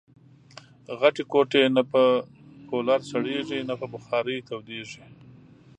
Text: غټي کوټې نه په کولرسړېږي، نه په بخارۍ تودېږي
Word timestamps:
غټي 0.99 1.23
کوټې 1.31 1.63
نه 1.75 1.83
په 1.91 2.01
کولرسړېږي، 2.69 3.59
نه 3.69 3.75
په 3.79 3.85
بخارۍ 3.93 4.37
تودېږي 4.47 5.05